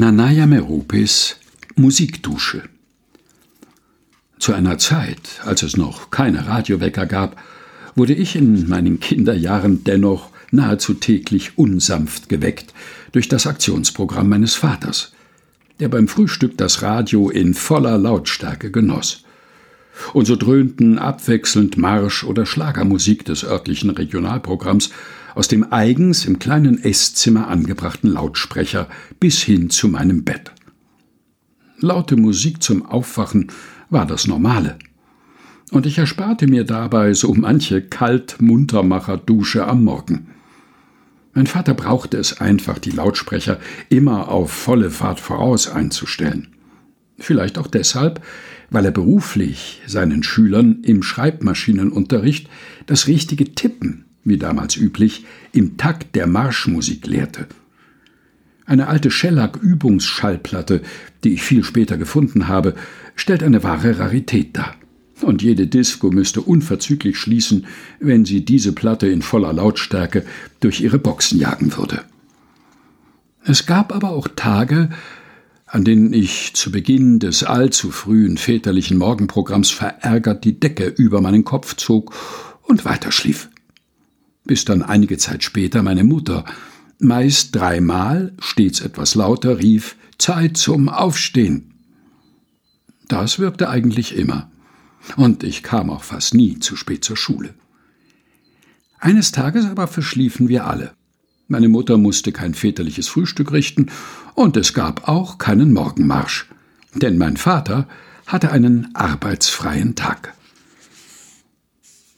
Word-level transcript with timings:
Nanaya 0.00 0.46
Meropis 0.46 1.34
Musikdusche 1.74 2.62
Zu 4.38 4.52
einer 4.52 4.78
Zeit, 4.78 5.40
als 5.44 5.64
es 5.64 5.76
noch 5.76 6.10
keine 6.10 6.46
Radiowecker 6.46 7.04
gab, 7.04 7.36
wurde 7.96 8.14
ich 8.14 8.36
in 8.36 8.68
meinen 8.68 9.00
Kinderjahren 9.00 9.82
dennoch 9.82 10.30
nahezu 10.52 10.94
täglich 10.94 11.58
unsanft 11.58 12.28
geweckt 12.28 12.72
durch 13.10 13.26
das 13.26 13.48
Aktionsprogramm 13.48 14.28
meines 14.28 14.54
Vaters, 14.54 15.14
der 15.80 15.88
beim 15.88 16.06
Frühstück 16.06 16.56
das 16.56 16.82
Radio 16.82 17.28
in 17.28 17.52
voller 17.52 17.98
Lautstärke 17.98 18.70
genoss. 18.70 19.24
Und 20.12 20.26
so 20.26 20.36
dröhnten 20.36 20.98
abwechselnd 20.98 21.76
Marsch- 21.76 22.24
oder 22.24 22.46
Schlagermusik 22.46 23.24
des 23.24 23.44
örtlichen 23.44 23.90
Regionalprogramms 23.90 24.90
aus 25.34 25.48
dem 25.48 25.72
eigens 25.72 26.24
im 26.24 26.38
kleinen 26.38 26.82
Esszimmer 26.82 27.48
angebrachten 27.48 28.10
Lautsprecher 28.10 28.88
bis 29.20 29.42
hin 29.42 29.70
zu 29.70 29.88
meinem 29.88 30.24
Bett. 30.24 30.52
Laute 31.78 32.16
Musik 32.16 32.62
zum 32.62 32.84
Aufwachen 32.84 33.52
war 33.88 34.04
das 34.04 34.26
Normale. 34.26 34.78
Und 35.70 35.86
ich 35.86 35.98
ersparte 35.98 36.46
mir 36.46 36.64
dabei 36.64 37.12
so 37.12 37.34
manche 37.34 37.82
Kalt-Muntermacher-Dusche 37.82 39.66
am 39.66 39.84
Morgen. 39.84 40.28
Mein 41.34 41.46
Vater 41.46 41.74
brauchte 41.74 42.16
es 42.16 42.40
einfach, 42.40 42.78
die 42.78 42.90
Lautsprecher 42.90 43.60
immer 43.90 44.28
auf 44.28 44.50
volle 44.50 44.90
Fahrt 44.90 45.20
voraus 45.20 45.68
einzustellen. 45.68 46.48
Vielleicht 47.18 47.58
auch 47.58 47.66
deshalb, 47.66 48.22
weil 48.70 48.84
er 48.84 48.90
beruflich 48.90 49.82
seinen 49.86 50.22
Schülern 50.22 50.82
im 50.82 51.02
Schreibmaschinenunterricht 51.02 52.48
das 52.86 53.06
richtige 53.06 53.54
Tippen, 53.54 54.04
wie 54.24 54.38
damals 54.38 54.76
üblich, 54.76 55.24
im 55.52 55.76
Takt 55.76 56.14
der 56.14 56.26
Marschmusik 56.26 57.06
lehrte. 57.06 57.46
Eine 58.66 58.88
alte 58.88 59.10
Schellack-Übungsschallplatte, 59.10 60.82
die 61.24 61.32
ich 61.34 61.42
viel 61.42 61.64
später 61.64 61.96
gefunden 61.96 62.48
habe, 62.48 62.74
stellt 63.16 63.42
eine 63.42 63.62
wahre 63.62 63.98
Rarität 63.98 64.56
dar. 64.56 64.74
Und 65.22 65.42
jede 65.42 65.66
Disco 65.66 66.10
müsste 66.10 66.42
unverzüglich 66.42 67.18
schließen, 67.18 67.66
wenn 67.98 68.24
sie 68.24 68.44
diese 68.44 68.72
Platte 68.72 69.08
in 69.08 69.22
voller 69.22 69.52
Lautstärke 69.52 70.24
durch 70.60 70.80
ihre 70.80 70.98
Boxen 70.98 71.40
jagen 71.40 71.76
würde. 71.76 72.02
Es 73.44 73.66
gab 73.66 73.94
aber 73.94 74.10
auch 74.10 74.28
Tage, 74.36 74.90
an 75.68 75.84
denen 75.84 76.12
ich 76.14 76.54
zu 76.54 76.72
Beginn 76.72 77.18
des 77.18 77.44
allzu 77.44 77.90
frühen 77.90 78.38
väterlichen 78.38 78.96
Morgenprogramms 78.96 79.70
verärgert 79.70 80.44
die 80.44 80.58
Decke 80.58 80.86
über 80.86 81.20
meinen 81.20 81.44
Kopf 81.44 81.76
zog 81.76 82.14
und 82.62 82.84
weiterschlief. 82.86 83.50
Bis 84.44 84.64
dann 84.64 84.82
einige 84.82 85.18
Zeit 85.18 85.44
später 85.44 85.82
meine 85.82 86.04
Mutter, 86.04 86.46
meist 86.98 87.54
dreimal, 87.54 88.32
stets 88.40 88.80
etwas 88.80 89.14
lauter, 89.14 89.58
rief 89.58 89.96
Zeit 90.16 90.56
zum 90.56 90.88
Aufstehen. 90.88 91.74
Das 93.08 93.38
wirkte 93.38 93.68
eigentlich 93.68 94.16
immer, 94.16 94.50
und 95.16 95.44
ich 95.44 95.62
kam 95.62 95.90
auch 95.90 96.02
fast 96.02 96.34
nie 96.34 96.58
zu 96.60 96.76
spät 96.76 97.04
zur 97.04 97.16
Schule. 97.16 97.54
Eines 98.98 99.32
Tages 99.32 99.66
aber 99.66 99.86
verschliefen 99.86 100.48
wir 100.48 100.66
alle. 100.66 100.97
Meine 101.50 101.70
Mutter 101.70 101.96
musste 101.96 102.30
kein 102.30 102.52
väterliches 102.52 103.08
Frühstück 103.08 103.52
richten, 103.52 103.86
und 104.34 104.56
es 104.58 104.74
gab 104.74 105.08
auch 105.08 105.38
keinen 105.38 105.72
Morgenmarsch, 105.72 106.46
denn 106.94 107.16
mein 107.16 107.38
Vater 107.38 107.88
hatte 108.26 108.52
einen 108.52 108.94
arbeitsfreien 108.94 109.94
Tag. 109.94 110.34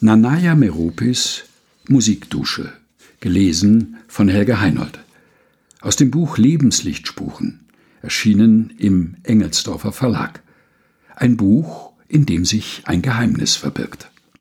Nanaya 0.00 0.54
Meropis 0.54 1.42
Musikdusche, 1.88 2.72
gelesen 3.18 3.96
von 4.06 4.28
Helge 4.28 4.60
Heinold. 4.60 5.00
Aus 5.80 5.96
dem 5.96 6.12
Buch 6.12 6.38
Lebenslichtspuren, 6.38 7.66
erschienen 8.02 8.74
im 8.78 9.16
Engelsdorfer 9.24 9.92
Verlag. 9.92 10.42
Ein 11.16 11.36
Buch, 11.36 11.92
in 12.06 12.26
dem 12.26 12.44
sich 12.44 12.82
ein 12.84 13.02
Geheimnis 13.02 13.56
verbirgt. 13.56 14.10